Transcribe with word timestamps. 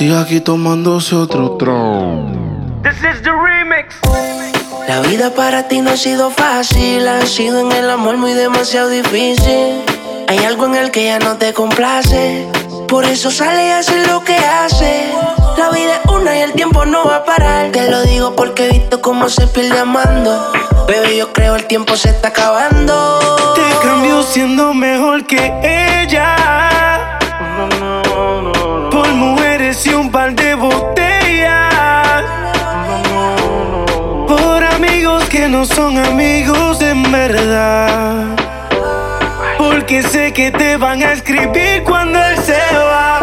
sigue 0.00 0.16
aquí 0.16 0.40
tomándose 0.40 1.14
otro 1.14 1.58
tron. 1.58 2.80
This 2.82 2.96
is 3.04 3.20
the 3.20 3.32
remix. 3.32 3.96
La 4.88 5.02
vida 5.02 5.28
para 5.34 5.68
ti 5.68 5.82
no 5.82 5.90
ha 5.90 5.96
sido 5.98 6.30
fácil, 6.30 7.06
ha 7.06 7.26
sido 7.26 7.60
en 7.60 7.70
el 7.70 7.90
amor 7.90 8.16
muy 8.16 8.32
demasiado 8.32 8.88
difícil. 8.88 9.84
Hay 10.26 10.38
algo 10.38 10.64
en 10.64 10.76
el 10.76 10.90
que 10.90 11.04
ya 11.04 11.18
no 11.18 11.36
te 11.36 11.52
complace, 11.52 12.48
por 12.88 13.04
eso 13.04 13.30
sale 13.30 13.66
y 13.66 13.70
hace 13.72 14.06
lo 14.06 14.24
que 14.24 14.36
hace. 14.36 15.12
La 15.58 15.68
vida 15.68 16.00
es 16.02 16.10
una 16.10 16.34
y 16.34 16.40
el 16.40 16.52
tiempo 16.52 16.86
no 16.86 17.04
va 17.04 17.16
a 17.16 17.24
parar. 17.26 17.70
Te 17.70 17.90
lo 17.90 18.00
digo 18.00 18.34
porque 18.34 18.68
he 18.68 18.70
visto 18.70 19.02
cómo 19.02 19.28
se 19.28 19.46
pierde 19.48 19.80
amando. 19.80 20.50
Bebé, 20.88 21.18
yo 21.18 21.30
creo 21.34 21.56
el 21.56 21.66
tiempo 21.66 21.94
se 21.94 22.08
está 22.08 22.28
acabando. 22.28 23.54
Te 23.54 23.86
cambio 23.86 24.22
siendo 24.22 24.72
mejor 24.72 25.26
que 25.26 25.52
ella. 26.02 26.89
No 35.60 35.66
son 35.66 35.98
amigos 35.98 36.80
en 36.80 37.02
verdad. 37.12 38.24
Porque 39.58 40.02
sé 40.02 40.32
que 40.32 40.50
te 40.50 40.78
van 40.78 41.02
a 41.02 41.12
escribir 41.12 41.84
cuando 41.84 42.18
él 42.18 42.38
se 42.38 42.56
va. 42.74 43.20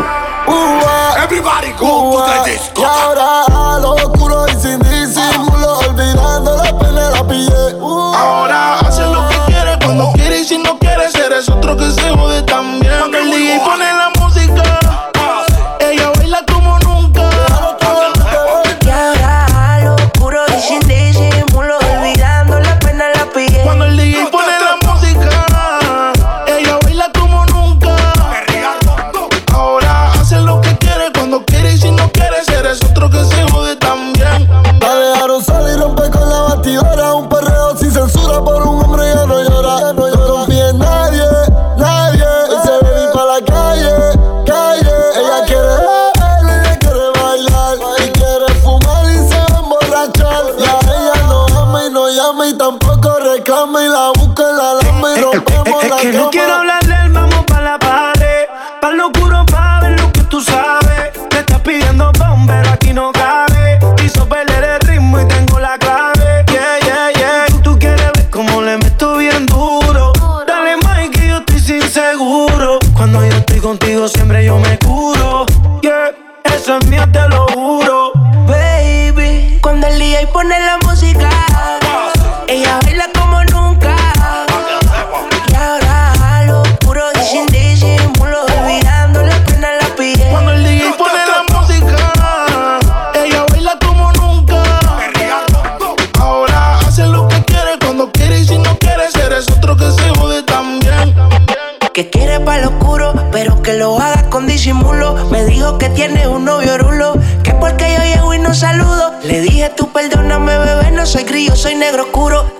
Everybody 1.23 1.72
go 1.80 2.23
to 2.23 2.44
the 2.44 2.52
disco. 2.52 2.81
Y 2.81 2.84
ahora 2.84 3.42
a 3.48 3.80
lo 3.80 3.94
oscuro 3.95 4.45
y 4.50 4.55
sin 4.55 4.80
disimulo, 4.81 5.80
olvidando 5.80 6.58
la 6.58 6.78
pena 6.78 7.09
la 7.09 7.28
pillé. 7.28 7.73
Uh. 7.80 8.14
Ahora 8.14 8.80
hace 8.81 9.02
lo 9.02 9.28
que 9.30 9.38
quiere 9.48 9.80
cuando 9.84 10.12
quiere 10.14 10.40
y 10.42 10.44
si 10.44 10.59
no 10.59 10.78
quiere 10.78 11.06
eres 11.26 11.50
otro 11.50 11.76
que 11.76 11.90
se 11.90 12.08
jode 12.12 12.44
también. 12.44 12.87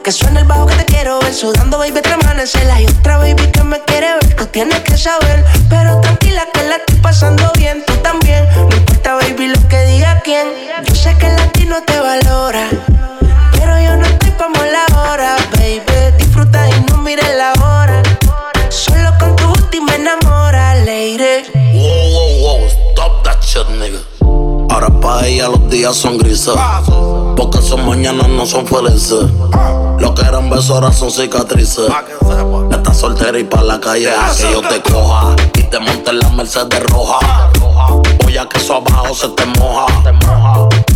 Que 0.08 0.14
suena 0.14 0.40
el 0.40 0.48
bajo 0.48 0.68
que 0.68 0.76
te 0.76 0.86
quiero 0.86 1.20
ver, 1.20 1.34
sudando, 1.34 1.80
baby, 1.80 2.00
te 2.02 2.14
amanecela. 2.14 2.80
Y 2.80 2.86
otra 2.86 3.18
baby 3.18 3.46
que 3.52 3.62
me 3.62 3.78
quiere 3.82 4.08
ver, 4.14 4.36
tú 4.36 4.46
tienes 4.46 4.80
que 4.80 4.98
saber. 4.98 5.44
Pero 5.70 6.00
tranquila 6.00 6.48
que 6.54 6.64
la 6.64 6.78
estoy 6.78 6.96
pasando 7.00 7.52
bien, 7.58 7.84
tú 7.86 7.94
también. 7.96 8.48
No 8.56 8.74
importa, 8.74 9.16
baby, 9.16 9.48
lo 9.48 9.68
que 9.68 9.86
diga 9.88 10.22
quién. 10.24 10.48
Yo 10.88 10.96
sé 10.96 11.14
que 11.18 11.28
el 11.28 11.36
latino 11.36 11.84
te 11.86 12.00
valora. 12.00 12.70
Pero 13.52 13.82
yo 13.82 13.98
no 13.98 14.06
estoy 14.06 14.32
pa' 14.32 14.48
la 14.48 15.12
hora, 15.12 15.36
baby. 15.58 16.16
Disfruta 16.18 16.70
y 16.70 16.80
no 16.90 17.00
mires 17.00 17.36
la 17.36 17.52
hora. 17.62 18.02
Solo 18.70 19.12
con 19.20 19.36
tu 19.36 19.50
última 19.50 19.88
me 19.88 19.96
enamora, 19.96 20.74
lady. 20.86 21.44
Wow, 21.74 22.12
wow, 22.14 22.60
wow, 22.60 22.68
stop 22.94 23.26
that 23.26 23.44
shit, 23.44 23.68
nigga. 23.72 24.00
Ahora 24.74 24.88
pa' 24.88 25.28
ella 25.28 25.50
los 25.50 25.70
días 25.70 25.98
son 25.98 26.18
grises. 26.18 26.56
Porque 27.38 27.62
son 27.62 27.86
mañanas 27.86 28.28
no 28.30 28.46
son 28.46 28.66
felices. 28.66 29.30
Lo 30.00 30.14
que 30.16 30.22
eran 30.24 30.50
besos 30.50 30.72
ahora 30.72 30.92
son 30.92 31.12
cicatrices. 31.12 31.88
Estás 32.72 32.98
soltera 32.98 33.38
y 33.38 33.44
pa' 33.44 33.62
la 33.62 33.80
calle 33.80 34.10
a 34.12 34.32
que 34.36 34.52
yo 34.52 34.62
te 34.62 34.82
coja. 34.82 35.36
Y 35.54 35.64
te 35.64 35.80
monte 35.80 36.10
en 36.10 36.20
la 36.20 36.30
Mercedes 36.30 36.84
roja. 36.86 37.20
Voy 38.24 38.38
a 38.38 38.50
que 38.50 38.58
eso 38.58 38.76
abajo 38.76 39.14
se 39.14 39.30
te 39.30 39.46
moja. 39.46 39.86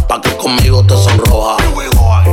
Pa' 0.08 0.20
que 0.20 0.36
conmigo 0.36 0.84
te 0.84 0.98
sonroja. 0.98 1.58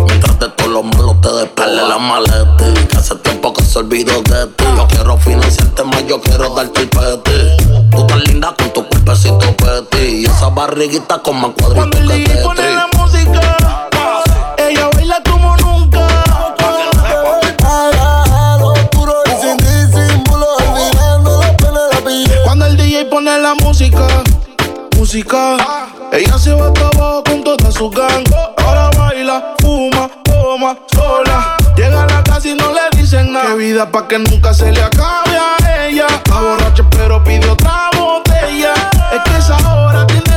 Mientras 0.07 0.39
de 0.39 0.49
todos 0.49 0.71
los 0.71 0.85
malos 0.85 1.21
te 1.21 1.31
despele 1.33 1.83
la 1.87 1.99
maleta. 1.99 2.57
Que 2.89 2.97
hace 2.97 3.15
tiempo 3.17 3.53
que 3.53 3.63
se 3.63 3.79
olvidó 3.79 4.23
de 4.23 4.47
ti. 4.47 4.65
Yo 4.75 4.87
quiero 4.89 5.19
financiarte 5.19 5.85
más, 5.85 6.07
yo 6.07 6.21
quiero 6.21 6.55
darte 6.55 6.81
el 6.81 6.89
peti. 6.89 7.91
Tú 7.91 8.07
tan 8.07 8.21
linda 8.25 8.55
con 8.57 8.73
tu 8.73 8.89
cuerpecito 8.89 9.55
peti. 9.57 10.23
Y 10.23 10.25
esa 10.25 10.49
barriguita 10.49 11.19
con 11.23 11.41
más 11.41 11.51
cuadritos 11.61 12.01
que 12.01 12.17
Tetris. 12.17 12.75
la 12.75 12.89
música, 12.97 13.58
ella 25.21 26.39
se 26.39 26.55
va 26.55 26.69
hasta 26.69 26.89
abajo 26.89 27.25
con 27.25 27.43
toda 27.43 27.73
su 27.73 27.91
gang. 27.91 28.25
Ahora 28.59 28.89
baila, 28.97 29.55
fuma, 29.59 30.09
toma, 30.23 30.77
sola. 30.95 31.57
Llega 31.77 32.05
a 32.05 32.07
la 32.07 32.23
casa 32.23 32.49
y 32.49 32.55
no 32.55 32.73
le 32.73 32.97
dicen 32.97 33.33
nada. 33.33 33.49
Qué 33.49 33.55
vida 33.57 33.91
pa' 33.91 34.07
que 34.07 34.19
nunca 34.21 34.55
se 34.55 34.71
le 34.71 34.81
acabe 34.81 35.37
a 35.37 35.87
ella. 35.89 36.07
Está 36.07 36.41
borracha 36.41 36.85
pero 36.91 37.23
pide 37.25 37.51
otra 37.51 37.91
botella. 37.99 38.75
Es 39.13 39.23
que 39.25 39.39
esa 39.39 39.57
hora 39.57 40.07
tiene 40.07 40.28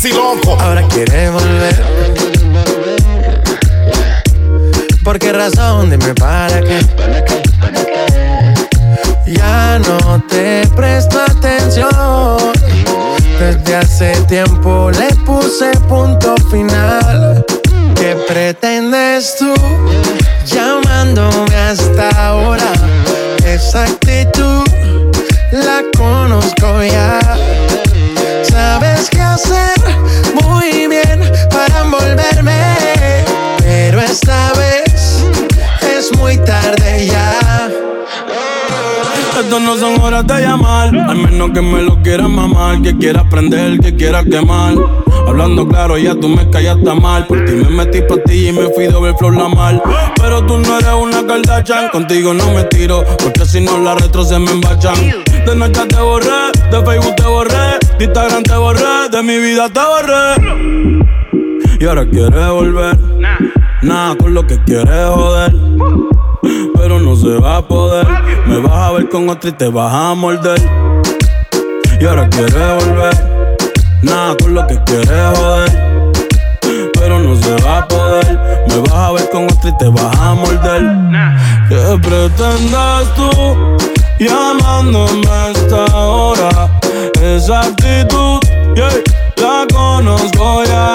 Ahora 0.00 0.86
quiere 0.86 1.28
volver. 1.28 1.84
¿Por 5.02 5.18
qué 5.18 5.32
razón? 5.32 5.90
Dime 5.90 6.14
para 6.14 6.60
qué. 6.60 6.78
Ya 9.26 9.80
no 9.80 10.22
te 10.28 10.68
presto 10.76 11.18
atención. 11.20 12.52
Desde 13.40 13.74
hace 13.74 14.12
tiempo 14.28 14.92
le 14.92 15.12
puse 15.26 15.72
punto 15.88 16.36
final. 16.48 17.44
¿Qué 17.96 18.16
pretendes 18.28 19.34
tú 19.36 19.52
llamándome 20.46 21.56
hasta 21.56 22.08
ahora? 22.24 22.72
Esa 23.44 23.82
actitud 23.82 24.64
la 25.50 25.82
conozco 25.96 26.84
ya. 26.84 27.18
Vez 34.08 35.22
es 35.82 36.18
muy 36.18 36.38
tarde 36.38 37.06
ya. 37.08 37.70
Estas 39.38 39.60
no 39.60 39.76
son 39.76 40.00
horas 40.00 40.26
de 40.26 40.40
llamar, 40.40 40.96
al 40.96 41.16
menos 41.16 41.50
que 41.50 41.60
me 41.60 41.82
lo 41.82 42.00
quieras 42.02 42.30
mamar, 42.30 42.80
que 42.80 42.96
quieras 42.96 43.24
prender, 43.30 43.78
que 43.80 43.94
quieras 43.94 44.24
quemar. 44.24 44.76
Hablando 45.26 45.68
claro, 45.68 45.98
ya 45.98 46.14
tú 46.14 46.26
me 46.26 46.48
callaste 46.48 46.94
mal. 46.94 47.26
Por 47.26 47.44
ti 47.44 47.52
me 47.52 47.68
metí 47.68 48.00
pa' 48.00 48.16
ti 48.24 48.48
y 48.48 48.52
me 48.52 48.70
fui 48.70 48.86
de 48.86 48.98
ver 48.98 49.14
flor 49.18 49.36
la 49.36 49.46
mal. 49.50 49.82
Pero 50.16 50.42
tú 50.46 50.56
no 50.56 50.78
eres 50.78 50.94
una 50.98 51.26
Kardashian, 51.26 51.90
contigo 51.90 52.32
no 52.32 52.50
me 52.54 52.64
tiro, 52.64 53.04
porque 53.22 53.44
si 53.44 53.60
no 53.60 53.76
la 53.76 53.94
retro 53.94 54.24
se 54.24 54.38
me 54.38 54.50
embachan. 54.50 54.96
De 55.44 55.54
noche 55.54 55.84
te 55.86 56.00
borré, 56.00 56.50
de 56.70 56.82
Facebook 56.82 57.14
te 57.14 57.24
borré, 57.24 57.78
de 57.98 58.04
Instagram 58.06 58.42
te 58.42 58.56
borré, 58.56 59.08
de 59.12 59.22
mi 59.22 59.38
vida 59.38 59.68
te 59.68 59.80
borré. 59.80 60.78
Y 61.78 61.84
ahora 61.84 62.08
quieres 62.08 62.48
volver, 62.48 62.96
nada 63.82 64.16
con 64.16 64.34
lo 64.34 64.46
que 64.46 64.62
quieres 64.64 65.08
joder 65.08 65.52
pero 66.78 67.00
no 67.00 67.16
se 67.16 67.38
va 67.38 67.58
a 67.58 67.62
poder. 67.62 68.06
Me 68.46 68.60
vas 68.60 68.72
a 68.72 68.92
ver 68.92 69.08
con 69.08 69.28
otro 69.28 69.50
y 69.50 69.52
te 69.52 69.68
vas 69.68 69.92
a 69.92 70.14
morder. 70.14 70.60
Y 72.00 72.06
ahora 72.06 72.28
quieres 72.30 72.54
volver, 72.54 73.58
nada 74.02 74.36
con 74.40 74.54
lo 74.54 74.66
que 74.66 74.82
quieres 74.84 75.38
joder. 75.38 76.12
Pero 76.94 77.18
no 77.18 77.36
se 77.36 77.62
va 77.62 77.78
a 77.78 77.88
poder. 77.88 78.40
Me 78.68 78.78
vas 78.78 78.92
a 78.92 79.12
ver 79.12 79.30
con 79.30 79.44
otro 79.44 79.68
y 79.68 79.76
te 79.76 79.88
vas 79.88 80.20
a 80.20 80.34
morder. 80.34 80.82
¿Qué 81.68 81.98
pretendes 82.00 83.14
tú 83.14 83.30
llamándome 84.18 85.28
a 85.28 85.50
esta 85.50 85.84
hora? 85.96 86.70
Esa 87.20 87.60
actitud, 87.60 88.40
yeah, 88.74 88.88
la 89.36 89.66
conozco 89.74 90.64
ya. 90.64 90.94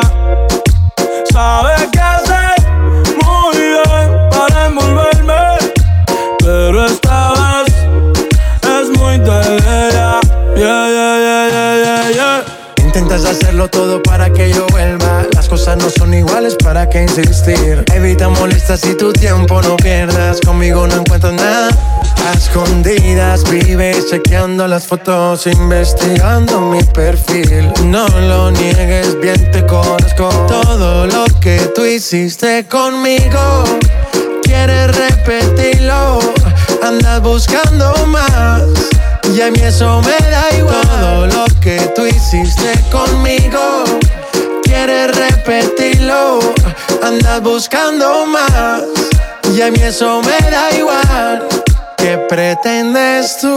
Sabes 1.31 1.89
qué 1.91 2.22
hacerlo 13.25 13.69
todo 13.69 14.01
para 14.01 14.29
que 14.31 14.51
yo 14.51 14.65
vuelva. 14.67 15.23
Las 15.33 15.47
cosas 15.47 15.77
no 15.77 15.89
son 15.89 16.13
iguales, 16.13 16.55
¿para 16.55 16.89
qué 16.89 17.03
insistir? 17.03 17.83
Evita 17.93 18.29
molestas 18.29 18.83
y 18.85 18.95
tu 18.95 19.13
tiempo 19.13 19.61
no 19.61 19.77
pierdas. 19.77 20.39
Conmigo 20.41 20.87
no 20.87 20.95
encuentro 20.95 21.31
nada. 21.31 21.69
A 22.27 22.33
escondidas 22.33 23.49
vives 23.49 24.09
chequeando 24.09 24.67
las 24.67 24.87
fotos, 24.87 25.45
investigando 25.47 26.61
mi 26.61 26.83
perfil. 26.83 27.71
No 27.85 28.07
lo 28.07 28.51
niegues, 28.51 29.19
bien 29.19 29.51
te 29.51 29.65
conozco. 29.65 30.29
Todo 30.47 31.05
lo 31.07 31.25
que 31.41 31.57
tú 31.75 31.85
hiciste 31.85 32.65
conmigo, 32.67 33.63
quieres 34.43 34.95
repetirlo. 34.95 36.19
Andas 36.81 37.21
buscando 37.21 37.93
más. 38.07 38.63
Y 39.31 39.41
a 39.41 39.51
mí 39.51 39.59
eso 39.61 40.01
me 40.01 40.29
da 40.29 40.55
igual. 40.57 40.81
Todo 40.81 41.27
lo 41.27 41.45
que 41.61 41.77
tú 41.95 42.05
hiciste 42.05 42.73
conmigo, 42.91 43.83
quieres 44.63 45.15
repetirlo. 45.15 46.39
Andas 47.01 47.41
buscando 47.41 48.25
más. 48.25 48.83
Y 49.55 49.61
a 49.61 49.71
mí 49.71 49.79
eso 49.81 50.21
me 50.21 50.51
da 50.51 50.71
igual. 50.75 51.47
¿Qué 51.97 52.17
pretendes 52.27 53.37
tú 53.39 53.55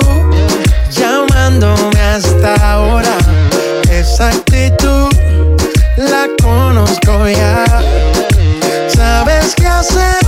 llamándome 0.90 2.00
hasta 2.00 2.54
ahora? 2.72 3.16
Esa 3.90 4.28
actitud 4.28 5.08
la 5.96 6.28
conozco 6.42 7.28
ya. 7.28 7.64
Sabes 8.94 9.54
qué 9.56 9.66
hacer 9.66 10.24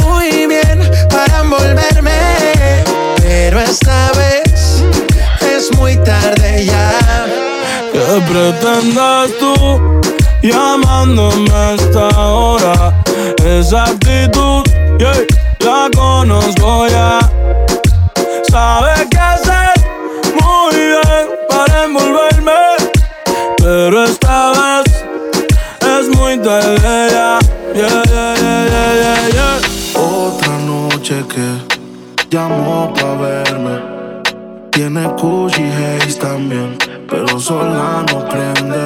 muy 0.00 0.46
bien 0.46 0.90
para 1.10 1.40
envolverme. 1.40 2.84
Pero 3.20 3.60
esta 3.60 4.12
vez 4.12 4.39
es 5.70 5.78
muy 5.78 5.96
tarde 6.04 6.64
ya. 6.64 6.90
¿Qué 7.92 8.22
pretendes 8.30 9.38
tú 9.38 10.00
llamándome 10.42 11.50
a 11.52 11.74
esta 11.74 12.08
hora? 12.18 13.02
Esa 13.44 13.84
actitud, 13.84 14.62
yeah, 14.98 15.12
la 15.60 15.88
conozco 15.94 16.86
ya. 16.88 17.18
Sabes 18.50 19.06
qué 19.10 19.18
hacer 19.18 19.72
muy 20.40 20.76
bien 20.76 21.28
para 21.48 21.84
envolverme. 21.84 22.52
Pero 23.58 24.04
esta 24.04 24.52
vez 24.52 25.04
es 25.82 26.16
muy 26.16 26.38
tarde 26.38 27.08
ya. 27.10 27.38
Yeah, 27.74 28.02
yeah, 28.06 28.34
yeah, 28.34 28.66
yeah, 28.66 28.94
yeah, 28.94 29.28
yeah. 29.32 30.00
Otra 30.00 30.58
noche 30.58 31.24
que 31.28 32.26
llamó 32.30 32.92
pa' 32.94 33.14
verme. 33.14 33.99
Tiene 34.72 35.04
Gucci 35.20 35.70
Haze 35.70 36.18
también, 36.18 36.78
pero 37.08 37.38
sola 37.40 38.04
no 38.10 38.28
prende. 38.28 38.78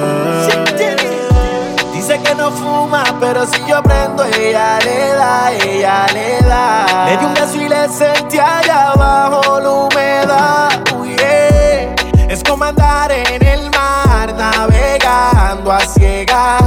Dice 1.93 2.19
que 2.21 2.35
no 2.35 2.51
fuma, 2.51 3.03
pero 3.19 3.45
si 3.45 3.63
yo 3.67 3.81
prendo, 3.83 4.23
ella 4.25 4.79
le 4.79 5.09
da, 5.13 5.51
ella 5.51 6.05
le 6.13 6.39
da. 6.41 7.05
Le 7.05 7.17
di 7.17 7.25
un 7.25 7.33
beso 7.33 7.55
y 7.61 7.69
le 7.69 7.87
sentí 7.89 8.39
allá 8.39 8.91
abajo 8.91 9.59
la 9.59 9.69
humedad. 9.69 10.69
Uy, 10.97 11.15
yeah. 11.15 11.95
Es 12.29 12.43
como 12.43 12.65
andar 12.65 13.11
en 13.11 13.45
el 13.45 13.69
mar, 13.71 14.33
navegando 14.35 15.71
a 15.71 15.79
ciegas. 15.81 16.63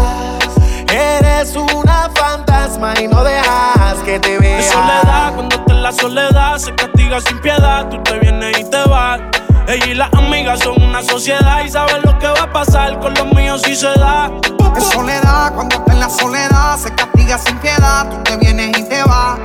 Eres 0.91 1.55
una 1.57 2.09
fantasma 2.15 2.95
y 3.01 3.09
no 3.09 3.23
dejas 3.25 3.99
que 4.05 4.19
te 4.19 4.39
vea. 4.39 4.63
Soledad, 4.63 5.35
cuando 5.35 5.58
la 5.83 5.93
soledad, 5.93 6.59
se 6.59 6.75
castiga 6.75 7.21
sin 7.21 7.39
piedad. 7.41 7.89
Tú 7.89 8.03
te 8.03 8.19
vienes 8.19 8.59
y 8.59 8.65
te 8.65 8.83
vas. 8.89 9.21
Ella 9.67 9.87
y 9.87 9.95
las 9.95 10.13
amigas 10.15 10.61
son 10.61 10.83
una 10.83 11.03
sociedad 11.03 11.63
y 11.65 11.69
saben 11.69 12.01
lo 12.03 12.19
que 12.19 12.27
va 12.27 12.43
a 12.43 12.53
pasar 12.53 12.99
con 13.01 13.15
los 13.15 13.27
míos 13.35 13.63
si 13.65 13.77
se 13.77 13.93
da. 13.99 14.31
En 14.75 14.83
soledad, 14.83 15.53
cuando 15.55 15.77
está 15.77 15.93
en 15.93 16.01
la 16.01 16.09
soledad, 16.09 16.79
se 16.79 16.95
castiga 16.95 17.39
sin 17.39 17.59
piedad. 17.59 18.09
Tú 18.09 18.17
te 18.23 18.37
vienes 18.37 18.77
y 18.79 18.89
te 18.89 19.03
vas. 19.03 19.39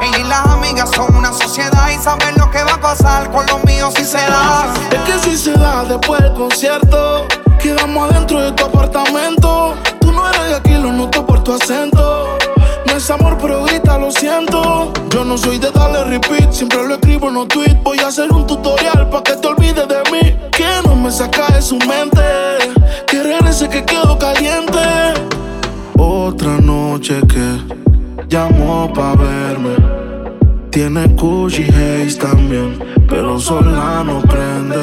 Ella 0.00 0.18
y 0.18 0.24
las 0.24 0.46
amigas 0.46 0.90
son 0.94 1.14
una 1.14 1.32
sociedad 1.32 1.90
y 1.90 2.02
saben 2.02 2.34
lo 2.36 2.50
que 2.50 2.62
va 2.62 2.74
a 2.74 2.80
pasar 2.80 3.30
con 3.30 3.46
los 3.46 3.62
míos 3.64 3.94
si 3.96 4.04
se 4.04 4.18
da. 4.18 4.72
Es 4.90 5.00
que 5.00 5.18
si 5.30 5.36
se 5.36 5.52
da 5.52 5.84
después 5.84 6.20
del 6.20 6.34
concierto, 6.34 7.26
quedamos 7.60 8.10
adentro 8.10 8.40
de 8.40 8.52
tu 8.52 8.64
apartamento. 8.64 9.74
Tú 10.00 10.12
no 10.12 10.28
eres 10.28 10.48
de 10.48 10.54
aquí, 10.56 10.74
lo 10.74 10.92
noto 10.92 11.24
por 11.24 11.42
tu 11.42 11.54
acento. 11.54 12.38
No 12.86 12.92
es 12.94 13.10
amor, 13.10 13.38
pero 13.40 13.64
grita, 13.64 13.98
lo 13.98 14.10
siento. 14.10 14.49
No 15.30 15.38
soy 15.38 15.60
de 15.60 15.70
darle 15.70 16.02
repeat, 16.06 16.50
siempre 16.50 16.84
lo 16.84 16.94
escribo 16.94 17.28
en 17.28 17.34
los 17.34 17.46
tweets. 17.46 17.80
Voy 17.84 17.96
a 18.00 18.08
hacer 18.08 18.32
un 18.32 18.44
tutorial 18.48 19.08
para 19.10 19.22
que 19.22 19.36
te 19.36 19.46
olvides 19.46 19.86
de 19.86 20.02
mí. 20.10 20.36
Que 20.50 20.66
no 20.84 20.96
me 20.96 21.08
saca 21.08 21.46
de 21.54 21.62
su 21.62 21.76
mente. 21.76 22.20
Que 23.06 23.22
regrese 23.22 23.68
que 23.68 23.84
quedo 23.84 24.18
caliente. 24.18 24.80
Otra 25.96 26.58
noche 26.60 27.20
que 27.28 28.26
llamó 28.28 28.92
pa' 28.92 29.14
verme. 29.14 29.76
Tiene 30.70 31.08
Gucci 31.08 31.64
Haze 31.64 32.16
también, 32.16 32.78
pero 33.08 33.40
sola 33.40 34.04
no 34.04 34.20
prende. 34.20 34.76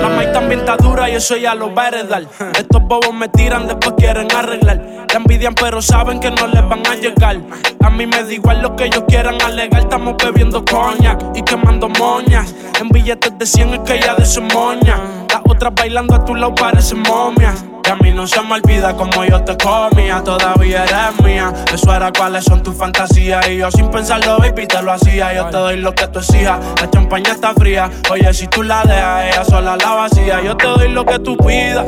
La 0.00 0.08
maíz 0.08 0.32
también 0.32 0.60
está 0.60 0.76
dura 0.76 1.10
y 1.10 1.16
eso 1.16 1.36
ya 1.36 1.56
lo 1.56 1.74
va 1.74 1.88
a. 1.88 2.20
Estos 2.56 2.82
bobos 2.82 3.12
me 3.12 3.28
tiran, 3.28 3.66
después 3.66 3.94
quieren 3.98 4.28
arreglar. 4.32 5.06
La 5.08 5.16
envidian, 5.16 5.54
pero 5.54 5.82
saben 5.82 6.20
que 6.20 6.30
no 6.30 6.46
les 6.46 6.68
van 6.68 6.86
a 6.86 6.94
llegar. 6.94 7.40
A 7.80 7.90
mí 7.90 8.06
me 8.06 8.22
da 8.22 8.32
igual 8.32 8.62
lo 8.62 8.76
que 8.76 8.84
ellos 8.84 9.02
quieran 9.08 9.42
alegar. 9.42 9.80
Estamos 9.80 10.14
bebiendo 10.22 10.64
coñac 10.64 11.20
y 11.34 11.42
quemando 11.42 11.88
moñas. 11.88 12.54
En 12.80 12.88
billetes 12.88 13.36
de 13.36 13.44
100 13.46 13.74
es 13.74 13.80
que 13.80 14.00
ya 14.00 14.14
de 14.14 14.26
su 14.26 14.40
moña. 14.40 15.00
Las 15.28 15.42
otras 15.48 15.74
bailando 15.74 16.14
a 16.14 16.24
tu 16.24 16.36
lado 16.36 16.54
parecen 16.54 17.02
momias. 17.02 17.64
Y 17.84 17.90
a 17.90 17.96
mí 17.96 18.12
no 18.12 18.26
se 18.26 18.40
me 18.42 18.54
olvida 18.54 18.94
como 18.96 19.24
yo 19.24 19.42
te 19.44 19.56
comía, 19.56 20.22
todavía 20.22 20.84
eres 20.84 21.20
mía. 21.22 21.52
Eso 21.72 21.94
era 21.94 22.10
cuáles 22.12 22.44
son 22.44 22.62
tus 22.62 22.74
fantasías. 22.76 23.46
Y 23.48 23.58
yo 23.58 23.70
sin 23.70 23.90
pensarlo, 23.90 24.38
baby, 24.38 24.66
te 24.66 24.82
lo 24.82 24.92
hacía. 24.92 25.34
Yo 25.34 25.46
te 25.46 25.56
doy 25.56 25.76
lo 25.76 25.94
que 25.94 26.06
tú 26.08 26.20
exijas. 26.20 26.58
La 26.80 26.88
champaña 26.90 27.32
está 27.32 27.52
fría. 27.52 27.90
Oye, 28.10 28.32
si 28.32 28.46
tú 28.46 28.62
la 28.62 28.82
dejas, 28.84 29.24
ella 29.24 29.44
sola 29.44 29.76
la 29.76 29.90
vacía. 29.90 30.42
Yo 30.42 30.56
te 30.56 30.66
doy 30.66 30.88
lo 30.88 31.04
que 31.04 31.18
tú 31.18 31.36
pidas. 31.36 31.84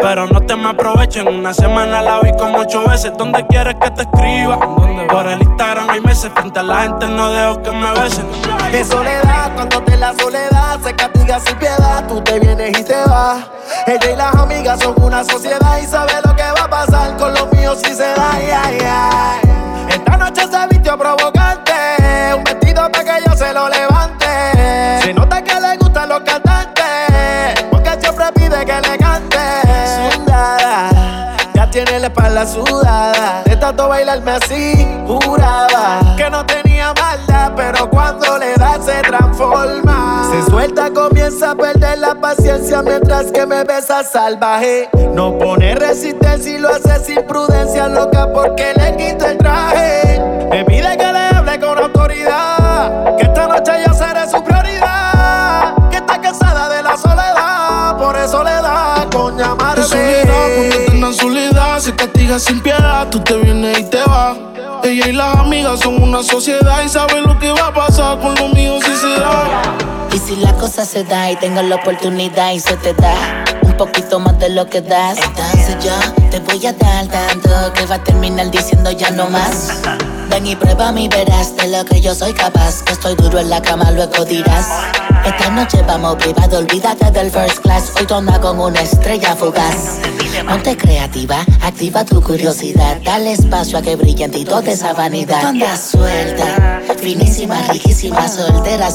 Pero 0.00 0.26
no 0.26 0.40
te 0.42 0.54
me 0.54 0.68
aprovechen. 0.68 1.28
Una 1.28 1.54
semana 1.54 2.02
la 2.02 2.20
vi 2.20 2.30
como 2.32 2.58
ocho 2.58 2.86
veces. 2.86 3.12
¿Dónde 3.16 3.46
quieres 3.46 3.74
que 3.80 3.90
te 3.90 4.02
escriba? 4.02 4.58
Por 5.08 5.26
el 5.26 5.40
Instagram 5.40 5.88
hay 5.90 6.00
meses. 6.00 6.30
Frente 6.34 6.58
a 6.58 6.62
la 6.62 6.82
gente 6.82 7.08
no 7.08 7.30
dejo 7.30 7.62
que 7.62 7.70
me 7.70 7.90
besen. 7.92 8.26
De 8.70 8.84
soledad, 8.84 9.54
cuando 9.54 9.82
te 9.82 9.96
la 9.96 10.12
soledad 10.14 10.78
se 10.82 10.94
castiga 10.94 11.40
sin 11.40 11.56
piedad, 11.56 12.06
tú 12.06 12.20
te 12.20 12.38
vienes 12.38 12.78
y 12.78 12.84
te 12.84 12.96
vas. 13.06 13.46
Ella 13.86 14.12
y 14.12 14.16
las 14.16 14.34
amigas 14.34 14.80
son 14.80 14.94
una 15.02 15.24
y 15.44 15.86
sabe 15.86 16.14
lo 16.24 16.34
que 16.34 16.42
va 16.42 16.64
a 16.64 16.68
pasar 16.68 17.16
con 17.16 17.32
los 17.32 17.52
míos 17.52 17.78
si 17.84 17.94
se 17.94 18.12
da. 18.14 18.30
Esta 19.88 20.16
noche 20.16 20.42
se 20.50 20.66
vistió 20.68 20.98
provocante, 20.98 21.72
un 22.36 22.42
vestido 22.42 22.90
para 22.90 23.04
que 23.04 23.24
yo 23.24 23.36
se 23.36 23.52
lo 23.52 23.68
levante. 23.68 24.26
Se 25.02 25.14
nota 25.14 25.40
que 25.42 25.60
le 25.60 25.76
gustan 25.76 26.08
los 26.08 26.20
cantantes, 26.22 27.62
porque 27.70 27.90
siempre 28.00 28.24
pide 28.34 28.66
que 28.66 28.80
le 28.80 28.98
cante. 28.98 29.38
Sudada, 30.12 31.36
ya 31.54 31.70
tiene 31.70 32.00
la 32.00 32.06
espalda 32.08 32.44
sudada, 32.44 33.42
de 33.44 33.56
tanto 33.56 33.88
bailarme 33.88 34.32
así, 34.32 35.04
juraba 35.06 36.16
que 36.16 36.28
no 36.30 36.44
tenía. 36.46 36.67
Se 40.30 40.42
suelta, 40.50 40.90
comienza 40.92 41.52
a 41.52 41.54
perder 41.54 41.98
la 41.98 42.14
paciencia 42.14 42.82
mientras 42.82 43.32
que 43.32 43.46
me 43.46 43.64
besa 43.64 44.04
salvaje. 44.04 44.88
No 45.14 45.38
pone 45.38 45.74
resistencia 45.74 46.56
y 46.56 46.58
lo 46.58 46.68
hace 46.68 47.02
sin 47.02 47.26
prudencia, 47.26 47.88
loca, 47.88 48.30
porque 48.32 48.74
le 48.74 48.96
quito 48.96 49.26
el 49.26 49.38
traje. 49.38 50.20
Me 50.50 50.64
pide 50.64 50.96
que 50.98 51.12
le 51.12 51.18
hable 51.18 51.58
con 51.58 51.78
autoridad, 51.78 53.16
que 53.16 53.24
esta 53.24 53.46
noche 53.46 53.72
yo 53.86 53.94
seré 53.94 54.28
su 54.30 54.42
prioridad. 54.44 55.88
Que 55.90 55.96
está 55.96 56.20
cansada 56.20 56.68
de 56.68 56.82
la 56.82 56.96
soledad, 56.96 57.96
por 57.96 58.16
eso 58.16 58.44
le 58.44 58.50
da 58.50 59.06
con 59.10 59.38
llamarme. 59.38 59.82
soledad, 59.82 61.12
soledad, 61.12 61.78
se 61.78 61.94
castiga 61.94 62.38
sin 62.38 62.60
piedad, 62.60 63.08
tú 63.10 63.20
te 63.20 63.34
vienes 63.36 63.78
y 63.78 63.84
te 63.84 64.02
vas. 64.04 64.36
Y 64.90 65.12
las 65.12 65.36
amigas 65.36 65.80
son 65.80 66.02
una 66.02 66.22
sociedad 66.22 66.82
y 66.82 66.88
saben 66.88 67.24
lo 67.24 67.38
que 67.38 67.52
va 67.52 67.66
a 67.66 67.74
pasar 67.74 68.18
con 68.20 68.34
lo 68.36 68.48
mío 68.48 68.78
si 68.82 68.96
se 68.96 69.20
da. 69.20 69.76
Y 70.14 70.18
si 70.18 70.36
la 70.36 70.54
cosa 70.54 70.86
se 70.86 71.04
da 71.04 71.30
y 71.30 71.36
tengo 71.36 71.60
la 71.60 71.76
oportunidad 71.76 72.52
y 72.52 72.60
se 72.60 72.74
te 72.78 72.94
da 72.94 73.44
un 73.62 73.74
poquito 73.74 74.18
más 74.18 74.38
de 74.38 74.48
lo 74.48 74.66
que 74.66 74.80
das, 74.80 75.18
entonces 75.18 75.76
yo 75.84 75.92
te 76.30 76.40
voy 76.40 76.64
a 76.66 76.72
dar 76.72 77.06
tanto 77.06 77.50
que 77.74 77.84
va 77.84 77.96
a 77.96 78.02
terminar 78.02 78.50
diciendo 78.50 78.90
ya 78.90 79.10
no 79.10 79.28
más. 79.28 79.82
Ven 80.30 80.46
y 80.46 80.56
prueba 80.56 80.90
mi 80.90 81.06
verás 81.06 81.54
de 81.54 81.68
lo 81.68 81.84
que 81.84 82.00
yo 82.00 82.14
soy 82.14 82.32
capaz. 82.32 82.82
Que 82.82 82.92
estoy 82.92 83.14
duro 83.16 83.40
en 83.40 83.50
la 83.50 83.60
cama, 83.60 83.90
luego 83.90 84.24
dirás. 84.24 84.68
Esta 85.24 85.50
noche 85.50 85.82
vamos 85.86 86.16
privado, 86.16 86.58
olvídate 86.58 87.10
del 87.10 87.30
first 87.30 87.58
class. 87.60 87.92
Hoy 87.98 88.06
toma 88.06 88.40
con 88.40 88.58
una 88.58 88.80
estrella 88.80 89.34
fugaz. 89.36 89.98
Ponte 90.46 90.76
creativa, 90.76 91.44
activa 91.62 92.04
tu 92.04 92.22
curiosidad. 92.22 92.98
Dale 93.04 93.32
espacio 93.32 93.78
a 93.78 93.82
que 93.82 93.96
brille 93.96 94.24
en 94.24 94.30
ti 94.30 94.44
toda 94.44 94.70
esa 94.70 94.92
vanidad. 94.92 95.44
Anda 95.44 95.76
suelta, 95.76 96.82
finísima, 96.98 97.60
riquísima, 97.70 98.28
soltera, 98.28 98.88